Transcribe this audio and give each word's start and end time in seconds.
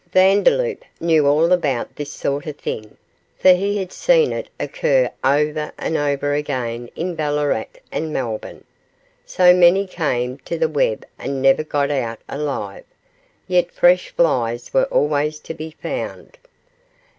Vandeloup 0.11 0.83
knew 0.99 1.27
all 1.27 1.51
about 1.53 1.95
this 1.95 2.11
sort 2.11 2.47
of 2.47 2.55
thing, 2.57 2.97
for 3.37 3.49
he 3.53 3.77
had 3.77 3.93
seen 3.93 4.33
it 4.33 4.49
occur 4.59 5.11
over 5.23 5.71
and 5.77 5.95
over 5.95 6.33
again 6.33 6.89
in 6.95 7.13
Ballarat 7.13 7.65
and 7.91 8.11
Melbourne. 8.11 8.63
So 9.27 9.53
many 9.53 9.85
came 9.85 10.39
to 10.39 10.57
the 10.57 10.67
web 10.67 11.05
and 11.19 11.39
never 11.39 11.63
got 11.63 11.91
out 11.91 12.17
alive, 12.27 12.85
yet 13.47 13.71
fresh 13.71 14.09
flies 14.09 14.73
were 14.73 14.85
always 14.85 15.37
to 15.41 15.53
be 15.53 15.69
found. 15.79 16.39